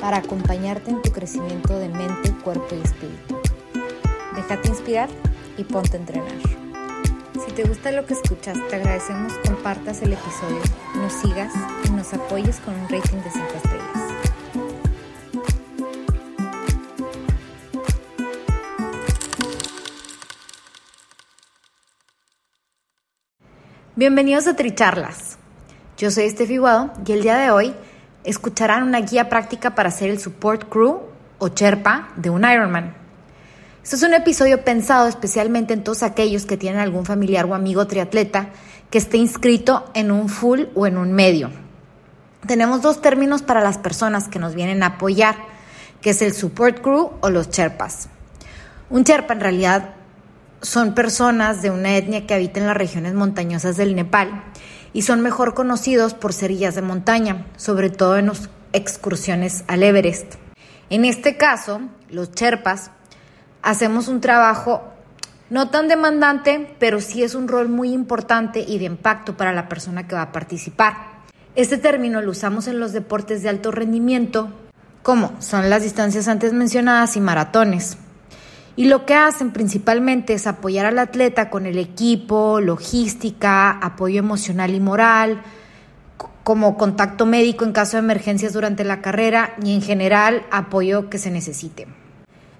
para 0.00 0.18
acompañarte 0.18 0.90
en 0.90 1.02
tu 1.02 1.12
crecimiento 1.12 1.78
de 1.78 1.88
mente, 1.88 2.32
cuerpo 2.42 2.74
y 2.74 2.80
espíritu. 2.80 3.36
Déjate 4.34 4.68
inspirar 4.68 5.08
y 5.56 5.64
ponte 5.64 5.96
a 5.96 6.00
entrenar. 6.00 6.32
Si 7.44 7.52
te 7.52 7.64
gusta 7.64 7.92
lo 7.92 8.06
que 8.06 8.14
escuchas, 8.14 8.58
te 8.68 8.76
agradecemos 8.76 9.32
compartas 9.46 10.02
el 10.02 10.12
episodio, 10.12 10.60
nos 10.96 11.12
sigas 11.12 11.52
y 11.84 11.90
nos 11.90 12.12
apoyes 12.14 12.56
con 12.60 12.74
un 12.74 12.88
rating 12.88 13.18
de 13.18 13.30
5 13.30 13.46
estrellas. 13.56 14.10
Bienvenidos 23.96 24.46
a 24.46 24.56
Tricharlas. 24.56 25.36
Yo 25.98 26.10
soy 26.10 26.24
Estefi 26.24 26.56
Guado 26.56 26.90
y 27.04 27.12
el 27.12 27.20
día 27.20 27.36
de 27.36 27.50
hoy 27.50 27.74
escucharán 28.24 28.82
una 28.82 29.00
guía 29.00 29.28
práctica 29.28 29.74
para 29.74 29.90
ser 29.90 30.10
el 30.10 30.18
support 30.18 30.68
crew 30.68 31.00
o 31.38 31.48
Sherpa 31.48 32.08
de 32.16 32.30
un 32.30 32.44
Ironman. 32.44 32.94
Este 33.82 33.96
es 33.96 34.02
un 34.02 34.12
episodio 34.12 34.62
pensado 34.62 35.08
especialmente 35.08 35.72
en 35.72 35.82
todos 35.82 36.02
aquellos 36.02 36.44
que 36.44 36.56
tienen 36.58 36.80
algún 36.80 37.06
familiar 37.06 37.46
o 37.46 37.54
amigo 37.54 37.86
triatleta 37.86 38.50
que 38.90 38.98
esté 38.98 39.16
inscrito 39.16 39.90
en 39.94 40.10
un 40.10 40.28
full 40.28 40.64
o 40.74 40.86
en 40.86 40.98
un 40.98 41.12
medio. 41.12 41.50
Tenemos 42.46 42.82
dos 42.82 43.00
términos 43.00 43.42
para 43.42 43.62
las 43.62 43.78
personas 43.78 44.28
que 44.28 44.38
nos 44.38 44.54
vienen 44.54 44.82
a 44.82 44.86
apoyar, 44.86 45.36
que 46.02 46.10
es 46.10 46.22
el 46.22 46.34
support 46.34 46.80
crew 46.80 47.12
o 47.20 47.30
los 47.30 47.50
Sherpas. 47.50 48.08
Un 48.90 49.04
Sherpa 49.04 49.34
en 49.34 49.40
realidad 49.40 49.94
son 50.60 50.94
personas 50.94 51.62
de 51.62 51.70
una 51.70 51.96
etnia 51.96 52.26
que 52.26 52.34
habita 52.34 52.60
en 52.60 52.66
las 52.66 52.76
regiones 52.76 53.14
montañosas 53.14 53.76
del 53.76 53.94
Nepal 53.94 54.44
y 54.92 55.02
son 55.02 55.20
mejor 55.20 55.54
conocidos 55.54 56.14
por 56.14 56.32
ser 56.32 56.50
guías 56.50 56.74
de 56.74 56.82
montaña, 56.82 57.46
sobre 57.56 57.90
todo 57.90 58.18
en 58.18 58.26
las 58.26 58.48
excursiones 58.72 59.64
al 59.68 59.82
Everest. 59.82 60.34
En 60.90 61.04
este 61.04 61.36
caso, 61.36 61.80
los 62.08 62.32
Sherpas 62.32 62.90
hacemos 63.62 64.08
un 64.08 64.20
trabajo 64.20 64.82
no 65.50 65.68
tan 65.68 65.88
demandante, 65.88 66.74
pero 66.78 67.00
sí 67.00 67.22
es 67.22 67.34
un 67.34 67.48
rol 67.48 67.68
muy 67.68 67.92
importante 67.92 68.60
y 68.60 68.78
de 68.78 68.84
impacto 68.84 69.36
para 69.36 69.52
la 69.52 69.68
persona 69.68 70.06
que 70.06 70.14
va 70.14 70.22
a 70.22 70.32
participar. 70.32 71.10
Este 71.56 71.76
término 71.78 72.22
lo 72.22 72.30
usamos 72.30 72.68
en 72.68 72.78
los 72.78 72.92
deportes 72.92 73.42
de 73.42 73.48
alto 73.48 73.72
rendimiento, 73.72 74.50
como 75.02 75.32
son 75.40 75.68
las 75.68 75.82
distancias 75.82 76.28
antes 76.28 76.52
mencionadas 76.52 77.16
y 77.16 77.20
maratones. 77.20 77.96
Y 78.76 78.84
lo 78.84 79.04
que 79.04 79.14
hacen 79.14 79.50
principalmente 79.50 80.34
es 80.34 80.46
apoyar 80.46 80.86
al 80.86 80.98
atleta 80.98 81.50
con 81.50 81.66
el 81.66 81.78
equipo, 81.78 82.60
logística, 82.60 83.70
apoyo 83.70 84.18
emocional 84.18 84.74
y 84.74 84.80
moral, 84.80 85.42
como 86.44 86.76
contacto 86.76 87.26
médico 87.26 87.64
en 87.64 87.72
caso 87.72 87.96
de 87.96 88.02
emergencias 88.02 88.52
durante 88.52 88.84
la 88.84 89.00
carrera 89.00 89.54
y 89.62 89.74
en 89.74 89.82
general 89.82 90.44
apoyo 90.50 91.10
que 91.10 91.18
se 91.18 91.30
necesite. 91.30 91.86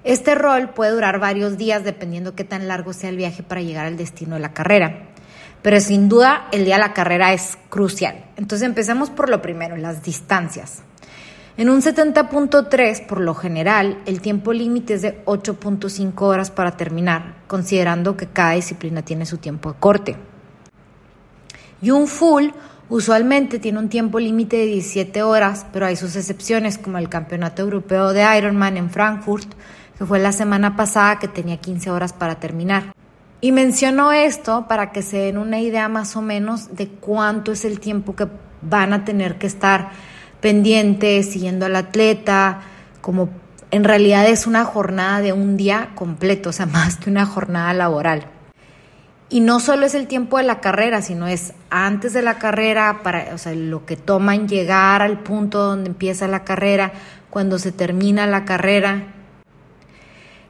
Este 0.04 0.34
rol 0.34 0.70
puede 0.70 0.92
durar 0.92 1.18
varios 1.18 1.58
días 1.58 1.84
dependiendo 1.84 2.34
qué 2.34 2.44
tan 2.44 2.68
largo 2.68 2.92
sea 2.92 3.10
el 3.10 3.16
viaje 3.16 3.42
para 3.42 3.60
llegar 3.60 3.86
al 3.86 3.96
destino 3.96 4.36
de 4.36 4.40
la 4.40 4.52
carrera. 4.52 5.08
Pero 5.62 5.78
sin 5.80 6.08
duda 6.08 6.48
el 6.52 6.64
día 6.64 6.76
de 6.76 6.80
la 6.80 6.94
carrera 6.94 7.32
es 7.32 7.58
crucial. 7.68 8.24
Entonces 8.36 8.66
empecemos 8.66 9.10
por 9.10 9.28
lo 9.28 9.42
primero, 9.42 9.76
las 9.76 10.02
distancias. 10.02 10.82
En 11.56 11.68
un 11.68 11.82
70.3, 11.82 13.06
por 13.06 13.20
lo 13.20 13.34
general, 13.34 13.98
el 14.06 14.20
tiempo 14.20 14.52
límite 14.52 14.94
es 14.94 15.02
de 15.02 15.24
8.5 15.24 16.22
horas 16.22 16.50
para 16.50 16.76
terminar, 16.76 17.34
considerando 17.48 18.16
que 18.16 18.26
cada 18.26 18.52
disciplina 18.52 19.02
tiene 19.02 19.26
su 19.26 19.38
tiempo 19.38 19.72
de 19.72 19.78
corte. 19.78 20.16
Y 21.82 21.90
un 21.90 22.06
full 22.06 22.50
usualmente 22.88 23.58
tiene 23.58 23.78
un 23.78 23.88
tiempo 23.88 24.20
límite 24.20 24.58
de 24.58 24.66
17 24.66 25.22
horas, 25.22 25.66
pero 25.72 25.86
hay 25.86 25.96
sus 25.96 26.16
excepciones, 26.16 26.78
como 26.78 26.98
el 26.98 27.08
Campeonato 27.08 27.62
Europeo 27.62 28.12
de 28.12 28.24
Ironman 28.38 28.76
en 28.76 28.90
Frankfurt, 28.90 29.48
que 29.98 30.06
fue 30.06 30.18
la 30.18 30.32
semana 30.32 30.76
pasada 30.76 31.18
que 31.18 31.28
tenía 31.28 31.58
15 31.58 31.90
horas 31.90 32.12
para 32.12 32.36
terminar. 32.36 32.92
Y 33.40 33.52
menciono 33.52 34.12
esto 34.12 34.66
para 34.68 34.92
que 34.92 35.02
se 35.02 35.16
den 35.18 35.38
una 35.38 35.60
idea 35.60 35.88
más 35.88 36.16
o 36.16 36.22
menos 36.22 36.74
de 36.76 36.88
cuánto 36.88 37.52
es 37.52 37.64
el 37.64 37.80
tiempo 37.80 38.14
que 38.14 38.28
van 38.62 38.92
a 38.92 39.04
tener 39.04 39.38
que 39.38 39.46
estar 39.46 39.90
pendiente, 40.40 41.22
siguiendo 41.22 41.66
al 41.66 41.76
atleta, 41.76 42.62
como 43.00 43.28
en 43.70 43.84
realidad 43.84 44.26
es 44.26 44.46
una 44.46 44.64
jornada 44.64 45.20
de 45.20 45.32
un 45.32 45.56
día 45.56 45.90
completo, 45.94 46.50
o 46.50 46.52
sea, 46.52 46.66
más 46.66 46.96
que 46.96 47.10
una 47.10 47.26
jornada 47.26 47.72
laboral. 47.72 48.26
Y 49.32 49.40
no 49.40 49.60
solo 49.60 49.86
es 49.86 49.94
el 49.94 50.08
tiempo 50.08 50.38
de 50.38 50.42
la 50.42 50.60
carrera, 50.60 51.02
sino 51.02 51.28
es 51.28 51.52
antes 51.70 52.12
de 52.12 52.22
la 52.22 52.38
carrera, 52.38 53.00
para, 53.04 53.32
o 53.32 53.38
sea, 53.38 53.54
lo 53.54 53.86
que 53.86 53.96
toma 53.96 54.34
en 54.34 54.48
llegar 54.48 55.02
al 55.02 55.20
punto 55.20 55.62
donde 55.62 55.90
empieza 55.90 56.26
la 56.26 56.42
carrera, 56.42 56.92
cuando 57.30 57.60
se 57.60 57.70
termina 57.70 58.26
la 58.26 58.44
carrera. 58.44 59.14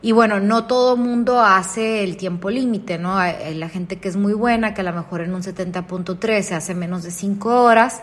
Y 0.01 0.13
bueno, 0.13 0.41
no 0.41 0.65
todo 0.65 0.97
mundo 0.97 1.41
hace 1.41 2.03
el 2.03 2.17
tiempo 2.17 2.49
límite, 2.49 2.97
¿no? 2.97 3.19
Hay, 3.19 3.55
la 3.55 3.69
gente 3.69 3.99
que 3.99 4.09
es 4.09 4.17
muy 4.17 4.33
buena, 4.33 4.73
que 4.73 4.81
a 4.81 4.85
lo 4.85 4.95
mejor 4.95 5.21
en 5.21 5.35
un 5.35 5.43
70.3 5.43 6.41
se 6.41 6.55
hace 6.55 6.75
menos 6.75 7.03
de 7.03 7.11
5 7.11 7.63
horas 7.63 8.01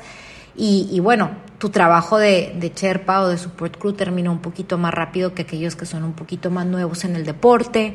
y, 0.57 0.99
bueno, 0.99 1.31
tu 1.59 1.69
trabajo 1.69 2.17
de, 2.17 2.55
de 2.59 2.71
Sherpa 2.75 3.21
o 3.21 3.27
de 3.27 3.37
Support 3.37 3.77
Crew 3.77 3.93
termina 3.93 4.31
un 4.31 4.39
poquito 4.39 4.77
más 4.77 4.93
rápido 4.93 5.33
que 5.33 5.43
aquellos 5.43 5.75
que 5.75 5.85
son 5.85 6.03
un 6.03 6.13
poquito 6.13 6.49
más 6.49 6.65
nuevos 6.65 7.05
en 7.05 7.15
el 7.15 7.25
deporte 7.25 7.93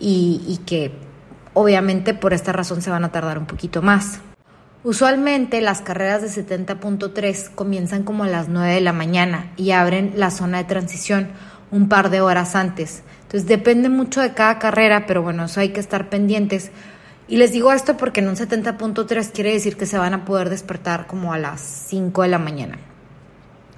y, 0.00 0.40
y 0.46 0.58
que 0.58 0.92
obviamente 1.54 2.14
por 2.14 2.32
esta 2.32 2.52
razón 2.52 2.82
se 2.82 2.90
van 2.90 3.04
a 3.04 3.10
tardar 3.10 3.38
un 3.38 3.46
poquito 3.46 3.82
más. 3.82 4.20
Usualmente 4.84 5.60
las 5.60 5.80
carreras 5.80 6.22
de 6.22 6.28
70.3 6.28 7.50
comienzan 7.54 8.04
como 8.04 8.22
a 8.24 8.28
las 8.28 8.48
9 8.48 8.74
de 8.74 8.80
la 8.80 8.92
mañana 8.92 9.50
y 9.56 9.72
abren 9.72 10.12
la 10.14 10.30
zona 10.30 10.58
de 10.58 10.64
transición 10.64 11.28
un 11.72 11.88
par 11.88 12.10
de 12.10 12.20
horas 12.20 12.54
antes. 12.54 13.02
Entonces 13.22 13.48
depende 13.48 13.88
mucho 13.88 14.20
de 14.20 14.34
cada 14.34 14.58
carrera, 14.58 15.04
pero 15.06 15.22
bueno, 15.22 15.44
eso 15.46 15.60
hay 15.60 15.70
que 15.70 15.80
estar 15.80 16.08
pendientes 16.08 16.70
y 17.28 17.36
les 17.36 17.52
digo 17.52 17.72
esto 17.72 17.96
porque 17.96 18.20
en 18.20 18.28
un 18.28 18.36
70.3 18.36 19.30
quiere 19.32 19.52
decir 19.52 19.76
que 19.76 19.84
se 19.84 19.98
van 19.98 20.14
a 20.14 20.24
poder 20.24 20.48
despertar 20.48 21.06
como 21.06 21.32
a 21.34 21.38
las 21.38 21.60
5 21.60 22.22
de 22.22 22.28
la 22.28 22.38
mañana. 22.38 22.78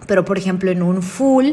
Pero 0.07 0.25
por 0.25 0.39
ejemplo 0.39 0.71
en 0.71 0.83
un 0.83 1.03
full, 1.03 1.53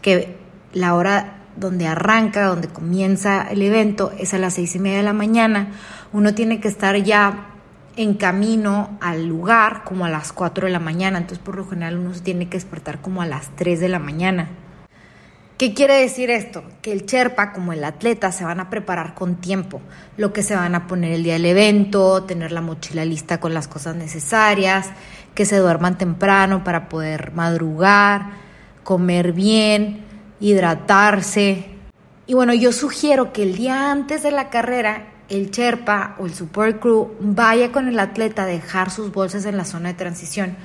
que 0.00 0.36
la 0.72 0.94
hora 0.94 1.38
donde 1.56 1.86
arranca, 1.86 2.46
donde 2.46 2.68
comienza 2.68 3.42
el 3.50 3.60
evento 3.62 4.12
es 4.18 4.34
a 4.34 4.38
las 4.38 4.54
6 4.54 4.76
y 4.76 4.78
media 4.78 4.98
de 4.98 5.02
la 5.02 5.12
mañana, 5.12 5.68
uno 6.12 6.32
tiene 6.32 6.60
que 6.60 6.68
estar 6.68 6.96
ya 6.96 7.48
en 7.96 8.14
camino 8.14 8.96
al 9.00 9.26
lugar 9.26 9.82
como 9.84 10.04
a 10.04 10.10
las 10.10 10.32
4 10.32 10.66
de 10.66 10.72
la 10.72 10.78
mañana. 10.78 11.18
Entonces 11.18 11.44
por 11.44 11.56
lo 11.56 11.66
general 11.66 11.98
uno 11.98 12.14
se 12.14 12.20
tiene 12.20 12.48
que 12.48 12.56
despertar 12.56 13.00
como 13.00 13.20
a 13.20 13.26
las 13.26 13.48
3 13.56 13.80
de 13.80 13.88
la 13.88 13.98
mañana. 13.98 14.48
¿Qué 15.62 15.74
quiere 15.74 15.94
decir 15.94 16.28
esto? 16.28 16.64
Que 16.82 16.90
el 16.90 17.06
Sherpa, 17.06 17.52
como 17.52 17.72
el 17.72 17.84
atleta, 17.84 18.32
se 18.32 18.42
van 18.42 18.58
a 18.58 18.68
preparar 18.68 19.14
con 19.14 19.36
tiempo. 19.36 19.80
Lo 20.16 20.32
que 20.32 20.42
se 20.42 20.56
van 20.56 20.74
a 20.74 20.88
poner 20.88 21.12
el 21.12 21.22
día 21.22 21.34
del 21.34 21.44
evento, 21.44 22.24
tener 22.24 22.50
la 22.50 22.60
mochila 22.60 23.04
lista 23.04 23.38
con 23.38 23.54
las 23.54 23.68
cosas 23.68 23.94
necesarias, 23.94 24.90
que 25.36 25.44
se 25.44 25.58
duerman 25.58 25.98
temprano 25.98 26.64
para 26.64 26.88
poder 26.88 27.30
madrugar, 27.30 28.30
comer 28.82 29.32
bien, 29.34 30.04
hidratarse. 30.40 31.66
Y 32.26 32.34
bueno, 32.34 32.54
yo 32.54 32.72
sugiero 32.72 33.32
que 33.32 33.44
el 33.44 33.54
día 33.54 33.92
antes 33.92 34.24
de 34.24 34.32
la 34.32 34.50
carrera, 34.50 35.12
el 35.28 35.52
Sherpa 35.52 36.16
o 36.18 36.26
el 36.26 36.34
Support 36.34 36.80
Crew 36.80 37.14
vaya 37.20 37.70
con 37.70 37.86
el 37.86 38.00
atleta 38.00 38.42
a 38.42 38.46
dejar 38.46 38.90
sus 38.90 39.12
bolsas 39.12 39.44
en 39.44 39.56
la 39.56 39.64
zona 39.64 39.90
de 39.90 39.94
transición 39.94 40.56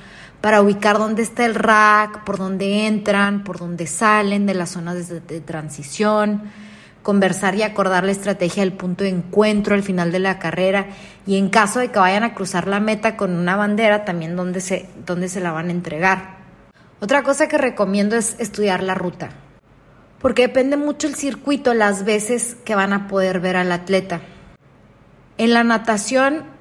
para 0.41 0.61
ubicar 0.61 0.97
dónde 0.97 1.23
está 1.23 1.45
el 1.45 1.55
rack, 1.55 2.23
por 2.23 2.37
dónde 2.37 2.87
entran, 2.87 3.43
por 3.43 3.59
dónde 3.59 3.87
salen 3.87 4.45
de 4.45 4.53
las 4.53 4.71
zonas 4.71 5.07
de, 5.09 5.41
transición, 5.41 6.43
conversar 7.01 7.55
y 7.55 7.63
acordar 7.63 8.03
la 8.03 8.11
estrategia 8.11 8.63
del 8.63 8.73
punto 8.73 9.03
de 9.03 9.09
encuentro 9.09 9.75
al 9.75 9.83
final 9.83 10.11
de 10.11 10.19
la 10.19 10.39
carrera 10.39 10.87
y 11.25 11.37
en 11.37 11.49
caso 11.49 11.79
de 11.79 11.89
que 11.89 11.99
vayan 11.99 12.23
a 12.23 12.33
cruzar 12.33 12.67
la 12.67 12.79
meta 12.79 13.17
con 13.17 13.35
una 13.35 13.55
bandera, 13.55 14.05
también 14.05 14.35
dónde 14.35 14.61
se, 14.61 14.89
dónde 15.05 15.29
se 15.29 15.39
la 15.39 15.51
van 15.51 15.69
a 15.69 15.71
entregar. 15.71 16.37
Otra 16.99 17.23
cosa 17.23 17.47
que 17.47 17.57
recomiendo 17.57 18.15
es 18.15 18.35
estudiar 18.39 18.83
la 18.83 18.95
ruta, 18.95 19.29
porque 20.19 20.43
depende 20.43 20.77
mucho 20.77 21.07
el 21.07 21.15
circuito 21.15 21.73
las 21.73 22.05
veces 22.05 22.57
que 22.65 22.75
van 22.75 22.93
a 22.93 23.07
poder 23.07 23.39
ver 23.39 23.55
al 23.55 23.71
atleta. 23.71 24.21
En 25.37 25.53
la 25.53 25.63
natación 25.63 26.56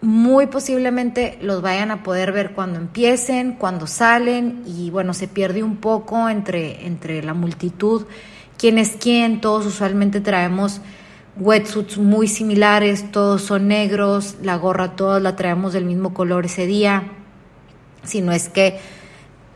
muy 0.00 0.46
posiblemente 0.46 1.38
los 1.42 1.60
vayan 1.60 1.90
a 1.90 2.02
poder 2.02 2.32
ver 2.32 2.52
cuando 2.52 2.78
empiecen, 2.78 3.52
cuando 3.52 3.86
salen 3.86 4.62
y 4.66 4.90
bueno, 4.90 5.12
se 5.12 5.26
pierde 5.26 5.62
un 5.62 5.76
poco 5.76 6.28
entre, 6.28 6.86
entre 6.86 7.22
la 7.22 7.34
multitud 7.34 8.06
quién 8.58 8.78
es 8.78 8.96
quién, 9.00 9.40
todos 9.40 9.66
usualmente 9.66 10.20
traemos 10.20 10.80
wetsuits 11.36 11.98
muy 11.98 12.26
similares, 12.26 13.10
todos 13.12 13.42
son 13.42 13.68
negros, 13.68 14.36
la 14.42 14.56
gorra 14.56 14.96
todos 14.96 15.22
la 15.22 15.36
traemos 15.36 15.72
del 15.72 15.84
mismo 15.84 16.12
color 16.12 16.46
ese 16.46 16.66
día, 16.66 17.04
si 18.02 18.20
no 18.20 18.32
es 18.32 18.48
que 18.48 18.78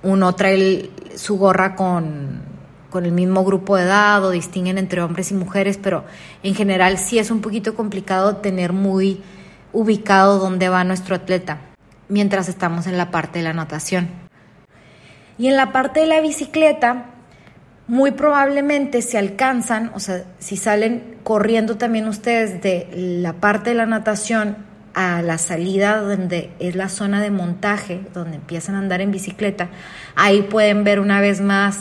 uno 0.02 0.34
trae 0.34 0.90
su 1.16 1.36
gorra 1.36 1.74
con, 1.74 2.42
con 2.90 3.04
el 3.04 3.12
mismo 3.12 3.44
grupo 3.44 3.76
de 3.76 3.82
edad 3.82 4.24
o 4.24 4.30
distinguen 4.30 4.78
entre 4.78 5.02
hombres 5.02 5.32
y 5.32 5.34
mujeres, 5.34 5.78
pero 5.82 6.04
en 6.42 6.54
general 6.54 6.98
sí 6.98 7.18
es 7.18 7.30
un 7.30 7.40
poquito 7.40 7.74
complicado 7.74 8.36
tener 8.36 8.72
muy 8.72 9.20
ubicado 9.72 10.38
dónde 10.38 10.68
va 10.68 10.84
nuestro 10.84 11.16
atleta 11.16 11.58
mientras 12.08 12.48
estamos 12.48 12.86
en 12.86 12.98
la 12.98 13.10
parte 13.10 13.38
de 13.38 13.44
la 13.44 13.52
natación. 13.52 14.08
Y 15.38 15.48
en 15.48 15.56
la 15.56 15.72
parte 15.72 16.00
de 16.00 16.06
la 16.06 16.20
bicicleta, 16.20 17.06
muy 17.88 18.12
probablemente 18.12 19.02
se 19.02 19.18
alcanzan, 19.18 19.90
o 19.94 20.00
sea, 20.00 20.24
si 20.38 20.56
salen 20.56 21.16
corriendo 21.24 21.78
también 21.78 22.06
ustedes 22.06 22.62
de 22.62 22.88
la 22.92 23.34
parte 23.34 23.70
de 23.70 23.76
la 23.76 23.86
natación 23.86 24.56
a 24.94 25.22
la 25.22 25.38
salida 25.38 25.96
donde 25.96 26.50
es 26.58 26.76
la 26.76 26.88
zona 26.88 27.22
de 27.22 27.30
montaje, 27.30 28.02
donde 28.12 28.36
empiezan 28.36 28.74
a 28.74 28.78
andar 28.78 29.00
en 29.00 29.10
bicicleta, 29.10 29.70
ahí 30.16 30.42
pueden 30.42 30.84
ver 30.84 31.00
una 31.00 31.20
vez 31.20 31.40
más 31.40 31.80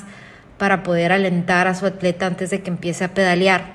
para 0.58 0.84
poder 0.84 1.12
alentar 1.12 1.68
a 1.68 1.76
su 1.76 1.86
atleta 1.86 2.26
antes 2.26 2.52
de 2.52 2.62
que 2.62 2.70
empiece 2.70 3.04
a 3.04 3.14
pedalear. 3.14 3.74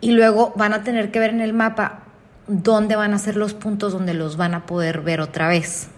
Y 0.00 0.10
luego 0.10 0.52
van 0.56 0.74
a 0.74 0.82
tener 0.82 1.10
que 1.10 1.20
ver 1.20 1.30
en 1.30 1.40
el 1.40 1.52
mapa 1.52 2.02
dónde 2.48 2.96
van 2.96 3.14
a 3.14 3.18
ser 3.18 3.36
los 3.36 3.54
puntos 3.54 3.92
donde 3.92 4.14
los 4.14 4.36
van 4.36 4.54
a 4.54 4.66
poder 4.66 5.02
ver 5.02 5.20
otra 5.20 5.48
vez. 5.48 5.88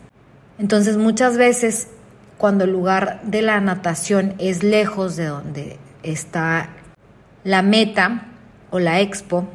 Entonces 0.58 0.96
muchas 0.98 1.36
veces 1.36 1.88
cuando 2.36 2.64
el 2.64 2.72
lugar 2.72 3.20
de 3.22 3.42
la 3.42 3.60
natación 3.60 4.34
es 4.38 4.62
lejos 4.62 5.16
de 5.16 5.26
donde 5.26 5.78
está 6.02 6.70
la 7.44 7.62
meta 7.62 8.26
o 8.70 8.78
la 8.78 9.00
expo, 9.00 9.48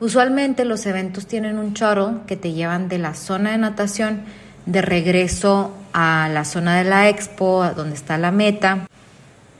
Usualmente 0.00 0.64
los 0.64 0.84
eventos 0.86 1.26
tienen 1.26 1.56
un 1.56 1.72
choro 1.72 2.26
que 2.26 2.36
te 2.36 2.52
llevan 2.52 2.88
de 2.88 2.98
la 2.98 3.14
zona 3.14 3.52
de 3.52 3.58
natación 3.58 4.22
de 4.66 4.82
regreso 4.82 5.72
a 5.92 6.28
la 6.32 6.44
zona 6.44 6.76
de 6.76 6.84
la 6.84 7.08
expo, 7.08 7.64
donde 7.76 7.94
está 7.94 8.18
la 8.18 8.30
meta, 8.30 8.86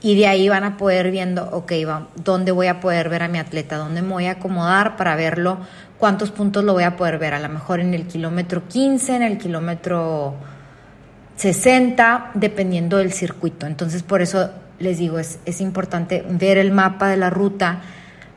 y 0.01 0.15
de 0.15 0.27
ahí 0.27 0.47
van 0.47 0.63
a 0.63 0.77
poder 0.77 1.09
viendo, 1.09 1.49
ok, 1.51 1.71
¿dónde 2.15 2.51
voy 2.51 2.67
a 2.67 2.79
poder 2.79 3.09
ver 3.09 3.23
a 3.23 3.27
mi 3.27 3.39
atleta? 3.39 3.77
¿Dónde 3.77 4.03
me 4.03 4.09
voy 4.09 4.25
a 4.27 4.33
acomodar 4.33 4.97
para 4.97 5.15
verlo? 5.15 5.57
¿Cuántos 5.97 6.31
puntos 6.31 6.63
lo 6.63 6.73
voy 6.73 6.83
a 6.83 6.97
poder 6.97 7.17
ver? 7.17 7.33
A 7.33 7.39
lo 7.39 7.49
mejor 7.49 7.79
en 7.79 7.93
el 7.93 8.05
kilómetro 8.05 8.67
15, 8.67 9.15
en 9.15 9.23
el 9.23 9.37
kilómetro 9.37 10.35
60, 11.37 12.31
dependiendo 12.33 12.97
del 12.97 13.13
circuito. 13.13 13.65
Entonces, 13.65 14.03
por 14.03 14.21
eso 14.21 14.49
les 14.79 14.97
digo, 14.97 15.19
es, 15.19 15.39
es 15.45 15.61
importante 15.61 16.25
ver 16.27 16.57
el 16.57 16.71
mapa 16.71 17.07
de 17.07 17.17
la 17.17 17.29
ruta 17.29 17.81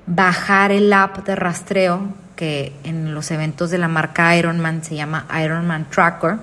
bajar 0.09 0.73
el 0.73 0.93
app 0.93 1.27
de 1.27 1.37
rastreo 1.37 2.15
que 2.35 2.73
en 2.85 3.15
los 3.15 3.31
eventos 3.31 3.71
de 3.71 3.79
la 3.79 3.89
marca 3.89 4.37
Ironman 4.37 4.83
se 4.83 4.95
llama 4.95 5.27
Ironman 5.43 5.89
Tracker. 5.91 6.37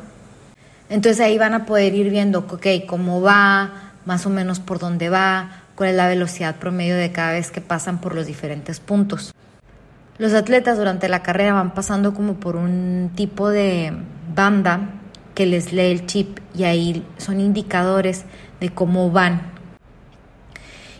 Entonces 0.89 1.19
ahí 1.19 1.38
van 1.38 1.53
a 1.53 1.65
poder 1.65 1.95
ir 1.95 2.11
viendo, 2.11 2.39
ok, 2.39 2.68
cómo 2.85 3.21
va, 3.21 3.91
más 4.06 4.25
o 4.25 4.29
menos 4.29 4.59
por 4.59 4.77
dónde 4.77 5.09
va, 5.09 5.63
cuál 5.73 5.89
es 5.91 5.95
la 5.95 6.07
velocidad 6.07 6.57
promedio 6.57 6.95
de 6.95 7.11
cada 7.11 7.31
vez 7.31 7.50
que 7.50 7.61
pasan 7.61 8.00
por 8.00 8.13
los 8.13 8.27
diferentes 8.27 8.79
puntos. 8.79 9.33
Los 10.17 10.33
atletas 10.33 10.77
durante 10.77 11.09
la 11.09 11.23
carrera 11.23 11.53
van 11.53 11.73
pasando 11.73 12.13
como 12.13 12.35
por 12.35 12.56
un 12.56 13.12
tipo 13.15 13.50
de 13.50 13.94
banda 14.33 14.89
que 15.33 15.45
les 15.45 15.73
lee 15.73 15.91
el 15.91 16.06
chip 16.06 16.39
y 16.56 16.63
ahí 16.63 17.06
son 17.17 17.39
indicadores 17.39 18.25
de 18.59 18.69
cómo 18.69 19.12
van 19.12 19.56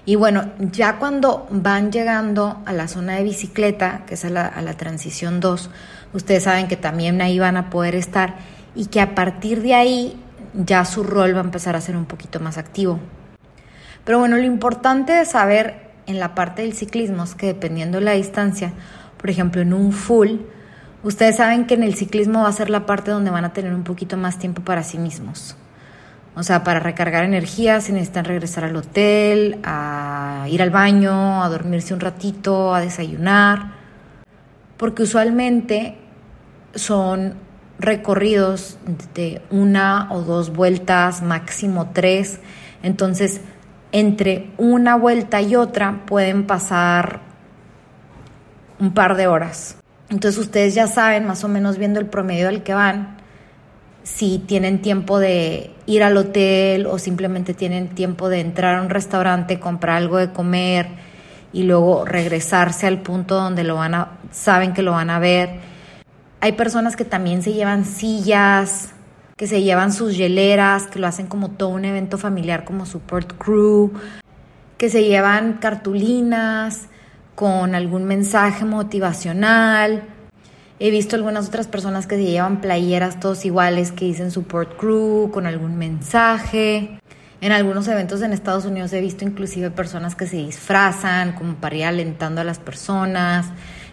y 0.07 0.15
bueno, 0.15 0.51
ya 0.59 0.97
cuando 1.00 1.47
van 1.50 1.91
llegando 1.91 2.62
a 2.65 2.73
la 2.73 2.88
zona 2.88 3.15
de 3.15 3.23
bicicleta, 3.23 4.03
que 4.06 4.13
es 4.13 4.23
a 4.23 4.29
la, 4.29 4.73
transición 4.77 5.39
2, 5.39 5.71
ustedes 6.13 6.44
saben 6.44 6.68
que 6.68 6.77
también 6.77 7.21
ahí 7.21 7.39
van 7.39 7.57
a 7.57 7.71
poder 7.71 7.95
estar 7.95 8.35
y 8.75 8.85
que 8.85 9.01
a 9.01 9.15
partir 9.15 9.63
de 9.63 9.73
ahí 9.73 10.21
ya 10.53 10.85
su 10.85 11.03
rol 11.03 11.33
va 11.35 11.39
a 11.39 11.44
empezar 11.44 11.75
a 11.75 11.81
ser 11.81 11.97
un 11.97 12.06
poquito 12.06 12.39
más 12.39 12.59
activo. 12.59 13.00
Pero 14.03 14.19
bueno, 14.19 14.38
lo 14.38 14.44
importante 14.44 15.11
de 15.11 15.25
saber 15.25 15.89
en 16.06 16.19
la 16.19 16.35
parte 16.35 16.61
del 16.61 16.73
ciclismo 16.73 17.23
es 17.23 17.33
que 17.33 17.47
dependiendo 17.47 17.97
de 17.97 18.06
la 18.06 18.11
distancia, 18.11 18.73
por 19.25 19.31
ejemplo, 19.31 19.60
en 19.63 19.74
un 19.74 19.92
full, 19.92 20.33
ustedes 21.01 21.38
saben 21.38 21.66
que 21.66 21.74
en 21.74 21.81
el 21.81 21.95
ciclismo 21.95 22.44
va 22.44 22.50
a 22.50 22.51
ser 22.51 22.69
la 22.69 22.86
parte 22.86 23.10
donde 23.10 23.31
van 23.31 23.44
a 23.44 23.54
tener 23.54 23.74
un 23.74 23.83
poquito 23.83 24.18
más 24.18 24.38
tiempo 24.38 24.62
para 24.62 24.83
sí 24.83 25.00
mismos. 25.00 25.57
O 26.36 26.44
sea, 26.44 26.63
para 26.63 26.80
recargar 26.80 27.24
energía 27.24 27.81
se 27.81 27.92
necesitan 27.92 28.25
regresar 28.25 28.66
al 28.66 28.75
hotel, 28.75 29.57
a 29.63 30.45
ir 30.48 30.62
al 30.62 30.69
baño, 30.69 31.44
a 31.44 31.50
dormirse 31.50 31.95
un 31.95 32.01
ratito, 32.01 32.75
a 32.75 32.81
desayunar, 32.81 33.72
porque 34.77 35.01
usualmente 35.01 35.98
son 36.75 37.33
recorridos 37.80 38.78
de 39.16 39.42
una 39.50 40.07
o 40.12 40.21
dos 40.21 40.54
vueltas, 40.54 41.24
máximo 41.24 41.89
tres. 41.94 42.42
Entonces, 42.83 43.42
entre 43.92 44.51
una 44.60 44.95
vuelta 44.95 45.42
y 45.42 45.56
otra 45.56 46.06
pueden 46.06 46.45
pasar 46.45 47.25
un 48.80 48.94
par 48.94 49.16
de 49.16 49.27
horas. 49.27 49.77
Entonces 50.10 50.39
ustedes 50.39 50.75
ya 50.75 50.88
saben, 50.88 51.25
más 51.25 51.44
o 51.44 51.48
menos 51.48 51.77
viendo 51.77 52.00
el 52.00 52.06
promedio 52.06 52.48
al 52.48 52.63
que 52.63 52.74
van, 52.74 53.18
si 54.04 54.38
tienen 54.38 54.81
tiempo 54.81 55.19
de 55.19 55.72
ir 55.88 56.04
al 56.04 56.16
hotel 56.16 56.86
o 56.86 57.00
simplemente 57.00 57.54
tienen 57.54 57.89
tiempo 57.89 58.30
de 58.30 58.39
entrar 58.39 58.75
a 58.75 58.81
un 58.81 58.89
restaurante, 58.89 59.60
comprar 59.60 59.98
algo 59.98 60.18
de 60.18 60.31
comer 60.31 60.88
y 61.51 61.63
luego 61.63 62.06
regresarse 62.06 62.86
al 62.86 63.01
punto 63.01 63.36
donde 63.36 63.63
lo 63.63 63.75
van 63.75 63.95
a, 63.95 64.12
saben 64.31 64.74
que 64.74 64.83
lo 64.83 64.92
van 64.92 65.10
a 65.10 65.18
ver. 65.18 65.50
Hay 66.39 66.51
personas 66.51 66.95
que 66.95 67.06
también 67.06 67.42
se 67.42 67.54
llevan 67.54 67.83
sillas, 67.83 68.89
que 69.38 69.48
se 69.48 69.63
llevan 69.63 69.92
sus 69.92 70.16
hieleras, 70.16 70.86
que 70.86 71.00
lo 71.00 71.07
hacen 71.07 71.25
como 71.25 71.50
todo 71.50 71.69
un 71.69 71.86
evento 71.86 72.19
familiar 72.19 72.63
como 72.63 72.86
support 72.86 73.33
crew, 73.38 73.92
que 74.78 74.89
se 74.89 75.04
llevan 75.04 75.54
cartulinas 75.54 76.89
con 77.35 77.75
algún 77.75 78.05
mensaje 78.05 78.65
motivacional 78.65 80.15
He 80.77 80.89
visto 80.89 81.15
algunas 81.15 81.47
otras 81.47 81.67
personas 81.67 82.05
que 82.05 82.17
se 82.17 82.25
llevan 82.25 82.59
playeras 82.59 83.21
todos 83.21 83.45
iguales 83.45 83.93
que 83.93 84.05
dicen 84.05 84.29
support 84.29 84.75
crew 84.75 85.31
con 85.31 85.45
algún 85.45 85.77
mensaje. 85.77 86.99
En 87.39 87.51
algunos 87.53 87.87
eventos 87.87 88.21
en 88.21 88.33
Estados 88.33 88.65
Unidos 88.65 88.91
he 88.91 88.99
visto 88.99 89.23
inclusive 89.23 89.71
personas 89.71 90.15
que 90.15 90.27
se 90.27 90.35
disfrazan 90.35 91.31
como 91.33 91.55
para 91.55 91.75
ir 91.77 91.85
alentando 91.85 92.41
a 92.41 92.43
las 92.43 92.59
personas. 92.59 93.47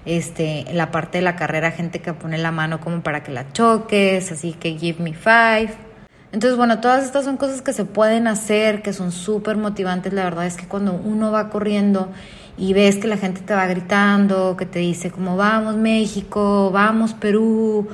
Este, 0.05 0.69
en 0.69 0.77
la 0.77 0.91
parte 0.91 1.19
de 1.19 1.23
la 1.23 1.37
carrera 1.37 1.71
gente 1.71 2.01
que 2.01 2.13
pone 2.15 2.37
la 2.37 2.51
mano 2.51 2.81
como 2.81 3.03
para 3.03 3.23
que 3.23 3.31
la 3.31 3.53
choques, 3.53 4.33
así 4.33 4.53
que 4.53 4.77
give 4.77 5.01
me 5.01 5.15
five. 5.15 5.92
Entonces, 6.33 6.57
bueno, 6.57 6.81
todas 6.81 7.05
estas 7.05 7.27
son 7.27 7.37
cosas 7.37 7.61
que 7.61 7.75
se 7.75 7.85
pueden 7.85 8.27
hacer, 8.27 8.81
que 8.83 8.95
son 8.95 9.13
súper 9.13 9.59
motivantes. 9.59 10.15
La 10.15 10.25
verdad 10.25 10.47
es 10.47 10.57
que 10.57 10.67
cuando 10.67 10.95
uno 10.95 11.31
va 11.31 11.51
corriendo 11.51 12.09
y 12.57 12.73
ves 12.73 12.97
que 12.97 13.07
la 13.07 13.19
gente 13.19 13.43
te 13.43 13.55
va 13.55 13.67
gritando, 13.67 14.57
que 14.57 14.65
te 14.65 14.79
dice 14.79 15.11
como 15.11 15.37
vamos 15.37 15.77
México, 15.77 16.71
vamos 16.73 17.13
Perú, 17.13 17.87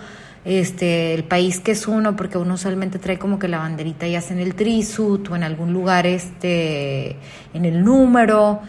este, 0.45 1.15
el 1.15 1.25
país 1.25 1.59
que 1.59 1.73
es 1.73 1.89
uno, 1.89 2.15
porque 2.15 2.39
uno 2.39 2.55
usualmente 2.55 3.01
trae 3.01 3.19
como 3.19 3.41
que 3.41 3.49
la 3.49 3.59
banderita 3.59 4.07
ya 4.07 4.21
sea 4.21 4.37
en 4.37 4.43
el 4.43 4.55
trisut 4.55 5.29
o 5.31 5.37
en 5.37 5.43
algún 5.43 5.73
lugar 5.73 6.07
este, 6.07 7.17
en 7.55 7.65
el 7.65 7.85
número. 7.85 8.61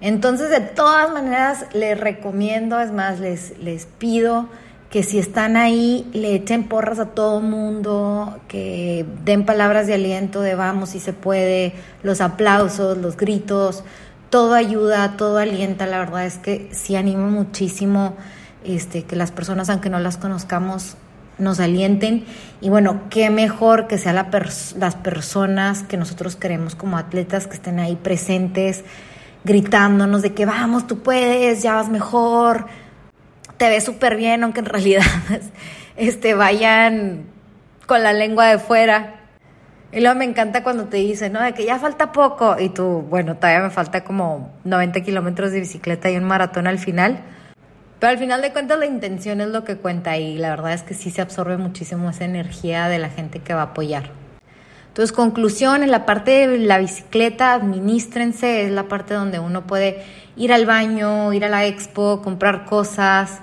Entonces, 0.00 0.50
de 0.50 0.60
todas 0.60 1.12
maneras, 1.12 1.66
les 1.72 1.98
recomiendo, 1.98 2.80
es 2.80 2.92
más, 2.92 3.18
les, 3.18 3.58
les 3.58 3.86
pido 3.86 4.48
que 4.92 5.02
si 5.02 5.18
están 5.18 5.56
ahí, 5.56 6.06
le 6.12 6.34
echen 6.34 6.64
porras 6.64 6.98
a 6.98 7.06
todo 7.06 7.40
mundo, 7.40 8.38
que 8.46 9.06
den 9.24 9.46
palabras 9.46 9.86
de 9.86 9.94
aliento 9.94 10.42
de 10.42 10.54
vamos 10.54 10.90
si 10.90 11.00
se 11.00 11.14
puede, 11.14 11.72
los 12.02 12.20
aplausos, 12.20 12.98
los 12.98 13.16
gritos, 13.16 13.84
todo 14.28 14.52
ayuda, 14.52 15.16
todo 15.16 15.38
alienta, 15.38 15.86
la 15.86 15.98
verdad 15.98 16.26
es 16.26 16.36
que 16.36 16.68
sí 16.72 16.94
animo 16.94 17.30
muchísimo 17.30 18.16
este, 18.64 19.04
que 19.04 19.16
las 19.16 19.30
personas, 19.30 19.70
aunque 19.70 19.88
no 19.88 19.98
las 19.98 20.18
conozcamos, 20.18 20.98
nos 21.38 21.58
alienten. 21.58 22.26
Y 22.60 22.68
bueno, 22.68 23.04
qué 23.08 23.30
mejor 23.30 23.86
que 23.86 23.96
sean 23.96 24.16
la 24.16 24.28
las 24.30 24.94
personas 24.96 25.84
que 25.84 25.96
nosotros 25.96 26.36
queremos 26.36 26.74
como 26.74 26.98
atletas 26.98 27.46
que 27.46 27.54
estén 27.54 27.78
ahí 27.78 27.96
presentes, 27.96 28.84
gritándonos 29.42 30.20
de 30.20 30.34
que 30.34 30.44
vamos, 30.44 30.86
tú 30.86 30.98
puedes, 30.98 31.62
ya 31.62 31.76
vas 31.76 31.88
mejor, 31.88 32.66
te 33.62 33.68
ves 33.68 33.84
súper 33.84 34.16
bien, 34.16 34.42
aunque 34.42 34.58
en 34.58 34.66
realidad 34.66 35.04
este, 35.96 36.34
vayan 36.34 37.26
con 37.86 38.02
la 38.02 38.12
lengua 38.12 38.48
de 38.48 38.58
fuera 38.58 39.20
y 39.92 40.00
luego 40.00 40.18
me 40.18 40.24
encanta 40.24 40.64
cuando 40.64 40.86
te 40.86 40.96
dicen, 40.96 41.32
¿no? 41.32 41.40
De 41.40 41.54
que 41.54 41.64
ya 41.64 41.78
falta 41.78 42.10
poco. 42.10 42.56
Y 42.58 42.70
tú, 42.70 43.06
bueno, 43.08 43.36
todavía 43.36 43.60
me 43.60 43.70
falta 43.70 44.02
como 44.02 44.52
90 44.64 45.02
kilómetros 45.02 45.52
de 45.52 45.60
bicicleta 45.60 46.10
y 46.10 46.16
un 46.16 46.24
maratón 46.24 46.66
al 46.66 46.80
final. 46.80 47.20
Pero 48.00 48.10
al 48.10 48.18
final 48.18 48.42
de 48.42 48.50
cuentas 48.50 48.80
la 48.80 48.86
intención 48.86 49.40
es 49.40 49.46
lo 49.46 49.62
que 49.62 49.76
cuenta 49.76 50.16
y 50.16 50.38
la 50.38 50.50
verdad 50.50 50.72
es 50.72 50.82
que 50.82 50.94
sí 50.94 51.12
se 51.12 51.22
absorbe 51.22 51.56
muchísimo 51.56 52.10
esa 52.10 52.24
energía 52.24 52.88
de 52.88 52.98
la 52.98 53.10
gente 53.10 53.38
que 53.38 53.54
va 53.54 53.60
a 53.60 53.66
apoyar. 53.66 54.10
Entonces, 54.88 55.12
conclusión, 55.12 55.84
en 55.84 55.92
la 55.92 56.04
parte 56.04 56.48
de 56.48 56.58
la 56.58 56.78
bicicleta, 56.78 57.54
administrense, 57.54 58.64
es 58.64 58.72
la 58.72 58.88
parte 58.88 59.14
donde 59.14 59.38
uno 59.38 59.68
puede 59.68 60.02
ir 60.34 60.52
al 60.52 60.66
baño, 60.66 61.32
ir 61.32 61.44
a 61.44 61.48
la 61.48 61.64
expo, 61.64 62.22
comprar 62.22 62.64
cosas, 62.64 63.40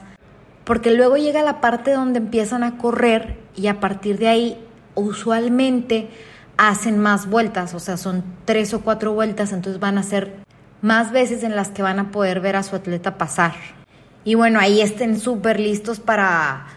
porque 0.69 0.91
luego 0.91 1.17
llega 1.17 1.41
la 1.41 1.61
parte 1.61 1.93
donde 1.93 2.19
empiezan 2.19 2.61
a 2.61 2.77
correr 2.77 3.39
y 3.55 3.65
a 3.65 3.79
partir 3.79 4.19
de 4.19 4.27
ahí 4.27 4.63
usualmente 4.93 6.11
hacen 6.57 6.99
más 6.99 7.27
vueltas, 7.27 7.73
o 7.73 7.79
sea, 7.79 7.97
son 7.97 8.23
tres 8.45 8.75
o 8.75 8.81
cuatro 8.81 9.13
vueltas, 9.13 9.51
entonces 9.51 9.79
van 9.79 9.97
a 9.97 10.03
ser 10.03 10.31
más 10.83 11.11
veces 11.11 11.41
en 11.41 11.55
las 11.55 11.69
que 11.69 11.81
van 11.81 11.97
a 11.97 12.11
poder 12.11 12.39
ver 12.39 12.55
a 12.55 12.61
su 12.61 12.75
atleta 12.75 13.17
pasar. 13.17 13.53
Y 14.23 14.35
bueno, 14.35 14.59
ahí 14.59 14.79
estén 14.79 15.19
súper 15.19 15.59
listos 15.59 15.99
para 15.99 16.67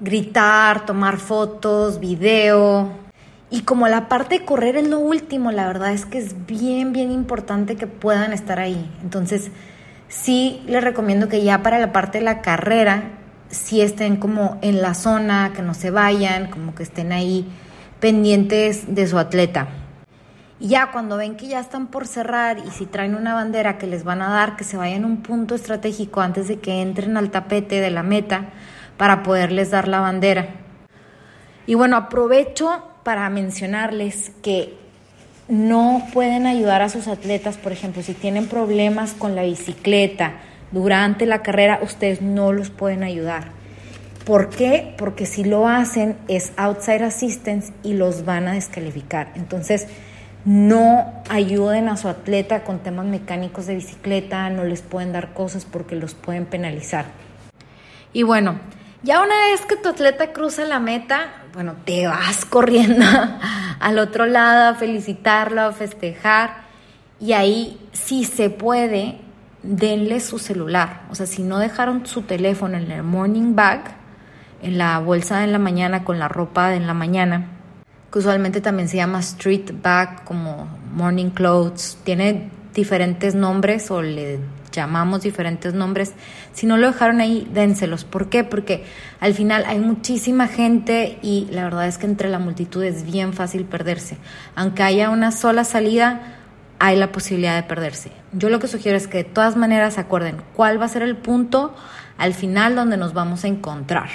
gritar, 0.00 0.86
tomar 0.86 1.18
fotos, 1.18 2.00
video, 2.00 2.88
y 3.50 3.64
como 3.64 3.86
la 3.86 4.08
parte 4.08 4.38
de 4.38 4.44
correr 4.46 4.76
es 4.76 4.88
lo 4.88 4.98
último, 4.98 5.52
la 5.52 5.66
verdad 5.66 5.92
es 5.92 6.06
que 6.06 6.16
es 6.16 6.46
bien, 6.46 6.94
bien 6.94 7.12
importante 7.12 7.76
que 7.76 7.86
puedan 7.86 8.32
estar 8.32 8.58
ahí. 8.58 8.90
Entonces, 9.02 9.50
sí 10.08 10.62
les 10.66 10.82
recomiendo 10.82 11.28
que 11.28 11.44
ya 11.44 11.62
para 11.62 11.78
la 11.78 11.92
parte 11.92 12.16
de 12.16 12.24
la 12.24 12.40
carrera, 12.40 13.18
sí 13.52 13.82
estén 13.82 14.16
como 14.16 14.58
en 14.62 14.82
la 14.82 14.94
zona, 14.94 15.52
que 15.54 15.62
no 15.62 15.74
se 15.74 15.90
vayan, 15.90 16.50
como 16.50 16.74
que 16.74 16.82
estén 16.82 17.12
ahí 17.12 17.46
pendientes 18.00 18.92
de 18.92 19.06
su 19.06 19.18
atleta. 19.18 19.68
Y 20.58 20.68
ya 20.68 20.90
cuando 20.90 21.16
ven 21.16 21.36
que 21.36 21.48
ya 21.48 21.60
están 21.60 21.88
por 21.88 22.06
cerrar 22.06 22.58
y 22.58 22.70
si 22.70 22.86
traen 22.86 23.14
una 23.14 23.34
bandera 23.34 23.78
que 23.78 23.86
les 23.86 24.04
van 24.04 24.22
a 24.22 24.30
dar, 24.30 24.56
que 24.56 24.64
se 24.64 24.76
vayan 24.76 25.04
a 25.04 25.06
un 25.06 25.18
punto 25.18 25.54
estratégico 25.54 26.20
antes 26.20 26.48
de 26.48 26.60
que 26.60 26.80
entren 26.82 27.16
al 27.16 27.30
tapete 27.30 27.80
de 27.80 27.90
la 27.90 28.02
meta 28.02 28.46
para 28.96 29.22
poderles 29.22 29.70
dar 29.70 29.86
la 29.86 30.00
bandera. 30.00 30.48
Y 31.66 31.74
bueno, 31.74 31.96
aprovecho 31.96 32.82
para 33.02 33.28
mencionarles 33.28 34.32
que 34.42 34.76
no 35.48 36.06
pueden 36.12 36.46
ayudar 36.46 36.82
a 36.82 36.88
sus 36.88 37.08
atletas, 37.08 37.58
por 37.58 37.72
ejemplo, 37.72 38.02
si 38.02 38.14
tienen 38.14 38.46
problemas 38.46 39.12
con 39.12 39.34
la 39.34 39.42
bicicleta 39.42 40.34
durante 40.72 41.26
la 41.26 41.42
carrera, 41.42 41.78
ustedes 41.82 42.20
no 42.22 42.52
los 42.52 42.70
pueden 42.70 43.02
ayudar. 43.02 43.48
¿Por 44.24 44.50
qué? 44.50 44.94
Porque 44.98 45.26
si 45.26 45.44
lo 45.44 45.68
hacen 45.68 46.16
es 46.28 46.52
outside 46.56 47.02
assistance 47.02 47.72
y 47.82 47.94
los 47.94 48.24
van 48.24 48.48
a 48.48 48.52
descalificar. 48.52 49.32
Entonces, 49.34 49.88
no 50.44 51.22
ayuden 51.28 51.88
a 51.88 51.96
su 51.96 52.08
atleta 52.08 52.64
con 52.64 52.80
temas 52.80 53.06
mecánicos 53.06 53.66
de 53.66 53.76
bicicleta, 53.76 54.48
no 54.50 54.64
les 54.64 54.82
pueden 54.82 55.12
dar 55.12 55.32
cosas 55.34 55.64
porque 55.64 55.94
los 55.94 56.14
pueden 56.14 56.46
penalizar. 56.46 57.06
Y 58.12 58.24
bueno, 58.24 58.58
ya 59.02 59.22
una 59.22 59.36
vez 59.50 59.62
que 59.66 59.76
tu 59.76 59.88
atleta 59.88 60.32
cruza 60.32 60.64
la 60.64 60.78
meta, 60.78 61.32
bueno, 61.52 61.76
te 61.84 62.06
vas 62.06 62.44
corriendo 62.48 63.04
al 63.80 63.98
otro 63.98 64.26
lado 64.26 64.70
a 64.70 64.74
felicitarlo, 64.74 65.62
a 65.62 65.72
festejar. 65.72 66.62
Y 67.20 67.32
ahí, 67.32 67.80
si 67.92 68.24
se 68.24 68.50
puede, 68.50 69.18
denle 69.62 70.20
su 70.20 70.38
celular. 70.38 71.02
O 71.10 71.14
sea, 71.14 71.26
si 71.26 71.42
no 71.42 71.58
dejaron 71.58 72.06
su 72.06 72.22
teléfono 72.22 72.76
en 72.76 72.90
el 72.90 73.02
morning 73.02 73.54
bag, 73.54 73.96
en 74.62 74.78
la 74.78 74.98
bolsa 74.98 75.40
de 75.40 75.48
la 75.48 75.58
mañana 75.58 76.04
con 76.04 76.18
la 76.18 76.28
ropa 76.28 76.68
de 76.68 76.80
la 76.80 76.94
mañana, 76.94 77.48
que 78.12 78.18
usualmente 78.18 78.60
también 78.60 78.88
se 78.88 78.96
llama 78.96 79.20
street 79.20 79.72
bag, 79.82 80.24
como 80.24 80.68
morning 80.94 81.30
clothes, 81.30 81.98
tiene 82.04 82.50
diferentes 82.74 83.34
nombres 83.34 83.90
o 83.90 84.02
le 84.02 84.38
llamamos 84.72 85.22
diferentes 85.22 85.74
nombres, 85.74 86.14
si 86.52 86.66
no 86.66 86.76
lo 86.76 86.88
dejaron 86.88 87.20
ahí, 87.20 87.48
dénselos. 87.52 88.04
¿Por 88.04 88.28
qué? 88.28 88.42
Porque 88.42 88.84
al 89.20 89.34
final 89.34 89.64
hay 89.66 89.78
muchísima 89.78 90.48
gente 90.48 91.18
y 91.22 91.46
la 91.50 91.64
verdad 91.64 91.86
es 91.86 91.98
que 91.98 92.06
entre 92.06 92.28
la 92.28 92.38
multitud 92.38 92.82
es 92.82 93.04
bien 93.04 93.34
fácil 93.34 93.64
perderse. 93.64 94.16
Aunque 94.56 94.82
haya 94.82 95.10
una 95.10 95.30
sola 95.30 95.64
salida, 95.64 96.41
hay 96.84 96.96
la 96.96 97.12
posibilidad 97.12 97.54
de 97.54 97.62
perderse. 97.62 98.10
Yo 98.32 98.48
lo 98.48 98.58
que 98.58 98.66
sugiero 98.66 98.96
es 98.96 99.06
que 99.06 99.18
de 99.18 99.24
todas 99.24 99.54
maneras 99.54 99.98
acuerden 99.98 100.42
cuál 100.52 100.80
va 100.80 100.86
a 100.86 100.88
ser 100.88 101.02
el 101.02 101.16
punto 101.16 101.72
al 102.18 102.34
final 102.34 102.74
donde 102.74 102.96
nos 102.96 103.14
vamos 103.14 103.44
a 103.44 103.48
encontrar. 103.48 104.08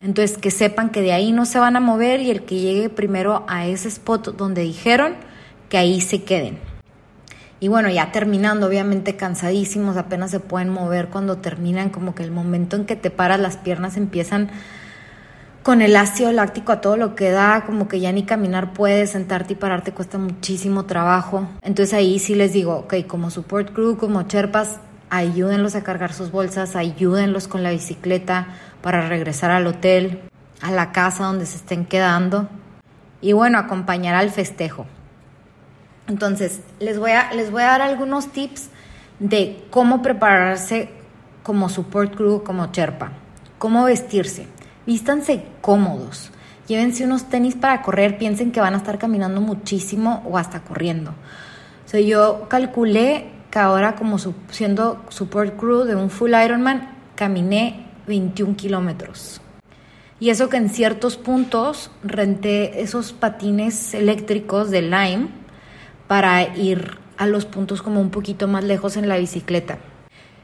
Entonces 0.00 0.38
que 0.38 0.52
sepan 0.52 0.90
que 0.90 1.00
de 1.00 1.12
ahí 1.12 1.32
no 1.32 1.44
se 1.44 1.58
van 1.58 1.74
a 1.74 1.80
mover 1.80 2.20
y 2.20 2.30
el 2.30 2.44
que 2.44 2.60
llegue 2.60 2.88
primero 2.88 3.44
a 3.48 3.66
ese 3.66 3.88
spot 3.88 4.36
donde 4.36 4.62
dijeron 4.62 5.14
que 5.68 5.76
ahí 5.76 6.00
se 6.00 6.22
queden. 6.22 6.60
Y 7.58 7.66
bueno, 7.66 7.90
ya 7.90 8.12
terminando, 8.12 8.68
obviamente 8.68 9.16
cansadísimos, 9.16 9.96
apenas 9.96 10.30
se 10.30 10.38
pueden 10.38 10.68
mover 10.68 11.08
cuando 11.08 11.38
terminan, 11.38 11.90
como 11.90 12.14
que 12.14 12.22
el 12.22 12.30
momento 12.30 12.76
en 12.76 12.84
que 12.84 12.94
te 12.94 13.10
paras 13.10 13.40
las 13.40 13.56
piernas 13.56 13.96
empiezan 13.96 14.50
con 15.62 15.80
el 15.80 15.96
ácido 15.96 16.32
láctico 16.32 16.72
a 16.72 16.80
todo 16.80 16.96
lo 16.96 17.14
que 17.14 17.30
da, 17.30 17.64
como 17.64 17.86
que 17.86 18.00
ya 18.00 18.12
ni 18.12 18.24
caminar 18.24 18.72
puedes, 18.72 19.10
sentarte 19.10 19.52
y 19.52 19.56
pararte 19.56 19.92
cuesta 19.92 20.18
muchísimo 20.18 20.84
trabajo. 20.86 21.48
Entonces 21.62 21.94
ahí 21.94 22.18
sí 22.18 22.34
les 22.34 22.52
digo, 22.52 22.74
ok, 22.76 22.94
como 23.06 23.30
support 23.30 23.72
crew, 23.72 23.96
como 23.96 24.22
cherpas, 24.24 24.80
ayúdenlos 25.10 25.74
a 25.74 25.84
cargar 25.84 26.12
sus 26.12 26.30
bolsas, 26.30 26.74
ayúdenlos 26.74 27.46
con 27.46 27.62
la 27.62 27.70
bicicleta 27.70 28.48
para 28.80 29.08
regresar 29.08 29.50
al 29.50 29.66
hotel, 29.66 30.20
a 30.60 30.70
la 30.72 30.90
casa 30.90 31.24
donde 31.24 31.46
se 31.46 31.56
estén 31.56 31.84
quedando 31.84 32.48
y 33.20 33.32
bueno, 33.32 33.58
acompañar 33.58 34.16
al 34.16 34.30
festejo. 34.30 34.86
Entonces, 36.08 36.60
les 36.80 36.98
voy 36.98 37.12
a, 37.12 37.32
les 37.32 37.52
voy 37.52 37.62
a 37.62 37.66
dar 37.66 37.82
algunos 37.82 38.32
tips 38.32 38.68
de 39.20 39.64
cómo 39.70 40.02
prepararse 40.02 40.90
como 41.44 41.68
support 41.68 42.16
crew, 42.16 42.42
como 42.42 42.66
Sherpa. 42.72 43.12
Cómo 43.58 43.84
vestirse. 43.84 44.48
Vístanse 44.86 45.44
cómodos. 45.60 46.30
Llévense 46.66 47.04
unos 47.04 47.28
tenis 47.28 47.54
para 47.54 47.82
correr. 47.82 48.18
Piensen 48.18 48.52
que 48.52 48.60
van 48.60 48.74
a 48.74 48.78
estar 48.78 48.98
caminando 48.98 49.40
muchísimo 49.40 50.22
o 50.28 50.38
hasta 50.38 50.62
corriendo. 50.62 51.10
O 51.10 51.88
sea, 51.88 52.00
yo 52.00 52.46
calculé 52.48 53.26
que 53.50 53.58
ahora 53.58 53.94
como 53.94 54.16
siendo 54.50 55.04
support 55.10 55.56
crew 55.56 55.84
de 55.84 55.94
un 55.94 56.10
full 56.10 56.32
Ironman, 56.32 56.90
caminé 57.14 57.86
21 58.06 58.56
kilómetros. 58.56 59.40
Y 60.18 60.30
eso 60.30 60.48
que 60.48 60.56
en 60.56 60.70
ciertos 60.70 61.16
puntos 61.16 61.90
renté 62.02 62.80
esos 62.80 63.12
patines 63.12 63.92
eléctricos 63.92 64.70
de 64.70 64.82
Lime 64.82 65.28
para 66.06 66.56
ir 66.56 66.98
a 67.18 67.26
los 67.26 67.44
puntos 67.44 67.82
como 67.82 68.00
un 68.00 68.10
poquito 68.10 68.48
más 68.48 68.64
lejos 68.64 68.96
en 68.96 69.08
la 69.08 69.16
bicicleta. 69.16 69.78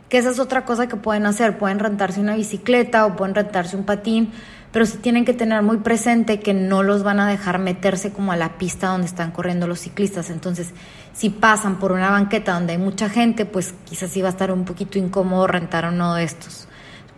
Que 0.08 0.18
esa 0.18 0.30
es 0.30 0.38
otra 0.38 0.64
cosa 0.64 0.88
que 0.88 0.96
pueden 0.96 1.26
hacer, 1.26 1.58
pueden 1.58 1.78
rentarse 1.78 2.20
una 2.20 2.36
bicicleta 2.36 3.04
o 3.06 3.16
pueden 3.16 3.34
rentarse 3.34 3.76
un 3.76 3.84
patín, 3.84 4.32
pero 4.72 4.86
sí 4.86 4.98
tienen 4.98 5.24
que 5.24 5.34
tener 5.34 5.62
muy 5.62 5.78
presente 5.78 6.40
que 6.40 6.54
no 6.54 6.82
los 6.82 7.02
van 7.02 7.20
a 7.20 7.28
dejar 7.28 7.58
meterse 7.58 8.12
como 8.12 8.32
a 8.32 8.36
la 8.36 8.58
pista 8.58 8.88
donde 8.88 9.06
están 9.06 9.30
corriendo 9.30 9.66
los 9.66 9.80
ciclistas. 9.80 10.30
Entonces, 10.30 10.72
si 11.12 11.30
pasan 11.30 11.78
por 11.78 11.92
una 11.92 12.10
banqueta 12.10 12.54
donde 12.54 12.74
hay 12.74 12.78
mucha 12.78 13.08
gente, 13.08 13.44
pues 13.44 13.74
quizás 13.84 14.10
sí 14.10 14.22
va 14.22 14.28
a 14.28 14.32
estar 14.32 14.50
un 14.50 14.64
poquito 14.64 14.98
incómodo 14.98 15.46
rentar 15.46 15.86
uno 15.86 16.14
de 16.14 16.24
estos. 16.24 16.68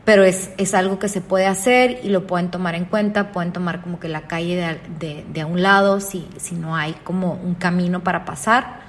Pero 0.05 0.25
es, 0.25 0.51
es 0.57 0.75
algo 0.75 0.99
que 0.99 1.09
se 1.09 1.21
puede 1.21 1.47
hacer 1.47 2.01
y 2.03 2.09
lo 2.09 2.27
pueden 2.27 2.51
tomar 2.51 2.75
en 2.75 2.87
cuenta, 2.87 3.33
pueden 3.33 3.53
tomar 3.53 3.83
como 3.83 4.01
que 4.01 4.09
la 4.09 4.23
calle 4.23 4.57
de, 4.57 4.81
de, 4.99 5.25
de 5.31 5.41
a 5.43 5.47
un 5.47 5.63
lado 5.63 6.01
si, 6.01 6.27
si 6.39 6.55
no 6.55 6.75
hay 6.75 6.95
como 7.05 7.35
un 7.35 7.55
camino 7.55 8.01
para 8.01 8.25
pasar. 8.25 8.80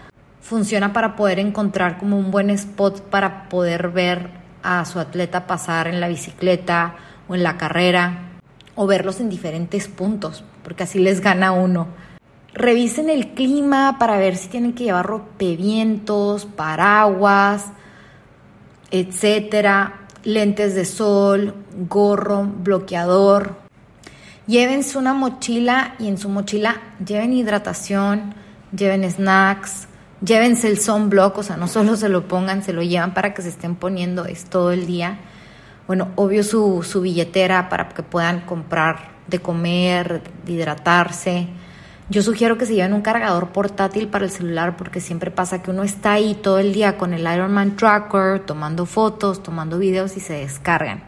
Funciona 0.41 0.91
para 0.91 1.15
poder 1.15 1.39
encontrar 1.39 1.97
como 1.97 2.17
un 2.17 2.31
buen 2.31 2.49
spot 2.49 3.01
para 3.09 3.47
poder 3.47 3.89
ver 3.89 4.29
a 4.63 4.83
su 4.85 4.99
atleta 4.99 5.47
pasar 5.47 5.87
en 5.87 6.01
la 6.01 6.07
bicicleta 6.07 6.95
o 7.27 7.35
en 7.35 7.43
la 7.43 7.57
carrera 7.57 8.31
o 8.75 8.87
verlos 8.87 9.19
en 9.19 9.29
diferentes 9.29 9.87
puntos, 9.87 10.43
porque 10.63 10.83
así 10.83 10.99
les 10.99 11.21
gana 11.21 11.51
uno. 11.51 11.87
Revisen 12.53 13.09
el 13.09 13.29
clima 13.29 13.97
para 13.99 14.17
ver 14.17 14.35
si 14.35 14.49
tienen 14.49 14.73
que 14.73 14.83
llevar 14.83 15.05
rompevientos, 15.05 16.45
paraguas, 16.45 17.67
etcétera 18.91 20.01
lentes 20.23 20.75
de 20.75 20.85
sol, 20.85 21.55
gorro, 21.87 22.43
bloqueador. 22.43 23.55
Llévense 24.47 24.97
una 24.97 25.13
mochila 25.13 25.95
y 25.99 26.07
en 26.07 26.17
su 26.17 26.29
mochila 26.29 26.81
lleven 27.05 27.33
hidratación, 27.33 28.33
lleven 28.75 29.09
snacks, 29.09 29.87
llévense 30.21 30.67
el 30.67 30.79
sunblock, 30.79 31.37
o 31.37 31.43
sea, 31.43 31.57
no 31.57 31.67
solo 31.67 31.95
se 31.95 32.09
lo 32.09 32.27
pongan, 32.27 32.63
se 32.63 32.73
lo 32.73 32.81
llevan 32.81 33.13
para 33.13 33.33
que 33.33 33.41
se 33.41 33.49
estén 33.49 33.75
poniendo 33.75 34.25
es 34.25 34.45
todo 34.45 34.71
el 34.71 34.85
día. 34.85 35.19
Bueno, 35.87 36.09
obvio 36.15 36.43
su, 36.43 36.83
su 36.83 37.01
billetera 37.01 37.69
para 37.69 37.89
que 37.89 38.03
puedan 38.03 38.41
comprar 38.41 39.11
de 39.27 39.39
comer, 39.39 40.21
de 40.45 40.51
hidratarse 40.53 41.49
yo 42.11 42.21
sugiero 42.21 42.57
que 42.57 42.65
se 42.65 42.75
lleven 42.75 42.91
un 42.91 43.01
cargador 43.01 43.51
portátil 43.53 44.09
para 44.09 44.25
el 44.25 44.31
celular 44.31 44.75
porque 44.75 44.99
siempre 44.99 45.31
pasa 45.31 45.63
que 45.63 45.71
uno 45.71 45.83
está 45.83 46.11
ahí 46.11 46.35
todo 46.35 46.59
el 46.59 46.73
día 46.73 46.97
con 46.97 47.13
el 47.13 47.21
Ironman 47.21 47.77
Tracker, 47.77 48.41
tomando 48.41 48.85
fotos, 48.85 49.41
tomando 49.41 49.79
videos 49.79 50.17
y 50.17 50.19
se 50.19 50.33
descargan. 50.33 51.03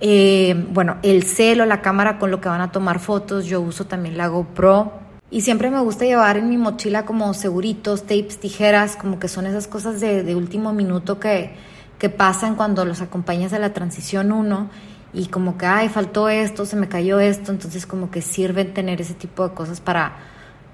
Eh, 0.00 0.54
bueno, 0.70 0.96
el 1.02 1.24
celo, 1.24 1.66
la 1.66 1.82
cámara 1.82 2.18
con 2.18 2.30
lo 2.30 2.40
que 2.40 2.48
van 2.48 2.62
a 2.62 2.72
tomar 2.72 2.98
fotos, 2.98 3.44
yo 3.44 3.60
uso 3.60 3.84
también 3.84 4.16
la 4.16 4.28
GoPro. 4.28 4.90
Y 5.30 5.42
siempre 5.42 5.70
me 5.70 5.78
gusta 5.80 6.04
llevar 6.04 6.36
en 6.36 6.48
mi 6.48 6.56
mochila 6.56 7.04
como 7.04 7.32
seguritos, 7.34 8.02
tapes, 8.02 8.38
tijeras, 8.38 8.96
como 8.96 9.20
que 9.20 9.28
son 9.28 9.46
esas 9.46 9.68
cosas 9.68 10.00
de, 10.00 10.24
de 10.24 10.34
último 10.34 10.72
minuto 10.72 11.20
que, 11.20 11.54
que 11.98 12.08
pasan 12.08 12.56
cuando 12.56 12.84
los 12.84 13.00
acompañas 13.00 13.52
a 13.52 13.60
la 13.60 13.72
transición 13.72 14.32
1 14.32 14.70
y 15.12 15.26
como 15.26 15.58
que, 15.58 15.66
ay, 15.66 15.88
faltó 15.88 16.28
esto, 16.28 16.66
se 16.66 16.76
me 16.76 16.88
cayó 16.88 17.20
esto, 17.20 17.52
entonces 17.52 17.86
como 17.86 18.10
que 18.10 18.22
sirven 18.22 18.74
tener 18.74 19.00
ese 19.00 19.14
tipo 19.14 19.46
de 19.46 19.54
cosas 19.54 19.80
para, 19.80 20.16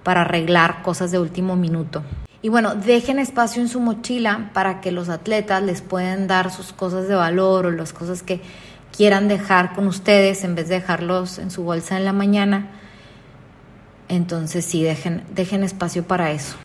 para 0.02 0.22
arreglar 0.22 0.82
cosas 0.82 1.10
de 1.10 1.18
último 1.18 1.56
minuto. 1.56 2.02
Y 2.42 2.48
bueno, 2.48 2.74
dejen 2.74 3.18
espacio 3.18 3.60
en 3.60 3.68
su 3.68 3.80
mochila 3.80 4.50
para 4.54 4.80
que 4.80 4.92
los 4.92 5.08
atletas 5.08 5.62
les 5.62 5.82
puedan 5.82 6.28
dar 6.28 6.50
sus 6.50 6.72
cosas 6.72 7.08
de 7.08 7.14
valor 7.14 7.66
o 7.66 7.70
las 7.72 7.92
cosas 7.92 8.22
que 8.22 8.40
quieran 8.96 9.26
dejar 9.26 9.74
con 9.74 9.86
ustedes 9.86 10.44
en 10.44 10.54
vez 10.54 10.68
de 10.68 10.76
dejarlos 10.76 11.38
en 11.38 11.50
su 11.50 11.64
bolsa 11.64 11.96
en 11.96 12.04
la 12.04 12.12
mañana. 12.12 12.70
Entonces 14.08 14.64
sí, 14.64 14.82
dejen, 14.82 15.24
dejen 15.34 15.62
espacio 15.64 16.04
para 16.04 16.30
eso. 16.30 16.56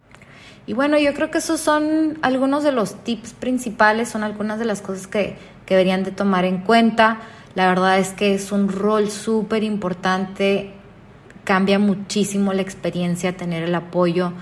Y 0.67 0.73
bueno, 0.73 0.97
yo 0.97 1.13
creo 1.13 1.31
que 1.31 1.39
esos 1.39 1.59
son 1.59 2.19
algunos 2.21 2.63
de 2.63 2.71
los 2.71 3.03
tips 3.03 3.33
principales, 3.33 4.09
son 4.09 4.23
algunas 4.23 4.59
de 4.59 4.65
las 4.65 4.81
cosas 4.81 5.07
que, 5.07 5.35
que 5.65 5.75
deberían 5.75 6.03
de 6.03 6.11
tomar 6.11 6.45
en 6.45 6.59
cuenta. 6.59 7.19
La 7.55 7.67
verdad 7.67 7.97
es 7.99 8.13
que 8.13 8.35
es 8.35 8.51
un 8.51 8.69
rol 8.69 9.09
súper 9.09 9.63
importante, 9.63 10.71
cambia 11.43 11.79
muchísimo 11.79 12.53
la 12.53 12.61
experiencia 12.61 13.35
tener 13.35 13.63
el 13.63 13.75
apoyo 13.75 14.33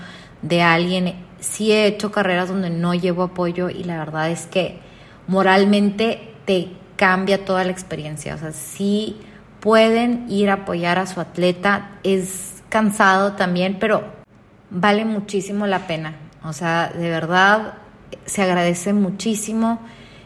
de 0.42 0.62
alguien. 0.62 1.14
Sí 1.40 1.72
he 1.72 1.86
hecho 1.86 2.12
carreras 2.12 2.48
donde 2.48 2.70
no 2.70 2.94
llevo 2.94 3.22
apoyo 3.22 3.70
y 3.70 3.84
la 3.84 3.98
verdad 3.98 4.30
es 4.30 4.46
que 4.46 4.78
moralmente 5.26 6.34
te 6.44 6.68
cambia 6.96 7.44
toda 7.44 7.64
la 7.64 7.70
experiencia. 7.70 8.34
O 8.34 8.38
sea, 8.38 8.52
sí 8.52 9.16
pueden 9.60 10.26
ir 10.30 10.50
a 10.50 10.54
apoyar 10.54 10.98
a 10.98 11.06
su 11.06 11.20
atleta, 11.20 11.98
es 12.02 12.59
cansado 12.70 13.32
también, 13.32 13.76
pero 13.78 14.04
vale 14.70 15.04
muchísimo 15.04 15.66
la 15.66 15.86
pena. 15.86 16.16
O 16.42 16.54
sea, 16.54 16.88
de 16.88 17.10
verdad 17.10 17.74
se 18.24 18.42
agradece 18.42 18.94
muchísimo 18.94 19.80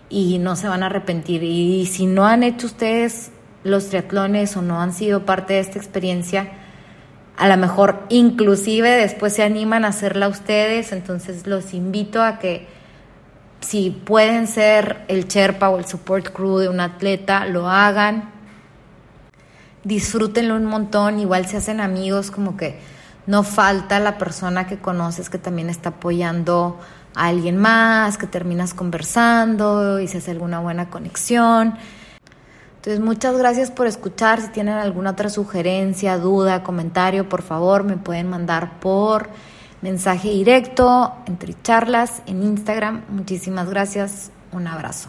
y 0.08 0.38
no 0.38 0.54
se 0.54 0.68
van 0.68 0.84
a 0.84 0.86
arrepentir. 0.86 1.42
Y 1.42 1.86
si 1.86 2.06
no 2.06 2.26
han 2.26 2.44
hecho 2.44 2.68
ustedes 2.68 3.32
los 3.64 3.88
triatlones 3.88 4.56
o 4.56 4.62
no 4.62 4.80
han 4.80 4.92
sido 4.92 5.26
parte 5.26 5.54
de 5.54 5.60
esta 5.60 5.78
experiencia, 5.78 6.52
a 7.36 7.48
lo 7.48 7.56
mejor 7.56 8.04
inclusive 8.10 8.90
después 8.90 9.32
se 9.32 9.42
animan 9.42 9.84
a 9.84 9.88
hacerla 9.88 10.28
ustedes, 10.28 10.92
entonces 10.92 11.46
los 11.46 11.74
invito 11.74 12.22
a 12.22 12.38
que 12.38 12.68
si 13.60 13.90
pueden 13.90 14.46
ser 14.46 15.04
el 15.08 15.26
Sherpa 15.26 15.70
o 15.70 15.78
el 15.78 15.86
support 15.86 16.28
crew 16.32 16.58
de 16.58 16.68
un 16.68 16.80
atleta, 16.80 17.46
lo 17.46 17.68
hagan. 17.68 18.33
Disfrútenlo 19.84 20.56
un 20.56 20.64
montón, 20.64 21.20
igual 21.20 21.46
se 21.46 21.58
hacen 21.58 21.80
amigos, 21.80 22.30
como 22.30 22.56
que 22.56 22.78
no 23.26 23.42
falta 23.42 24.00
la 24.00 24.18
persona 24.18 24.66
que 24.66 24.78
conoces 24.78 25.30
que 25.30 25.38
también 25.38 25.70
está 25.70 25.90
apoyando 25.90 26.78
a 27.14 27.26
alguien 27.26 27.58
más, 27.58 28.18
que 28.18 28.26
terminas 28.26 28.74
conversando 28.74 30.00
y 30.00 30.08
se 30.08 30.18
hace 30.18 30.30
alguna 30.30 30.60
buena 30.60 30.90
conexión. 30.90 31.74
Entonces, 32.76 33.02
muchas 33.02 33.36
gracias 33.38 33.70
por 33.70 33.86
escuchar. 33.86 34.42
Si 34.42 34.48
tienen 34.48 34.74
alguna 34.74 35.12
otra 35.12 35.30
sugerencia, 35.30 36.18
duda, 36.18 36.62
comentario, 36.62 37.28
por 37.28 37.40
favor, 37.40 37.82
me 37.82 37.96
pueden 37.96 38.28
mandar 38.28 38.78
por 38.78 39.30
mensaje 39.80 40.28
directo, 40.30 41.14
entre 41.26 41.54
charlas, 41.62 42.22
en 42.26 42.42
Instagram. 42.42 43.04
Muchísimas 43.08 43.70
gracias. 43.70 44.30
Un 44.52 44.66
abrazo. 44.66 45.08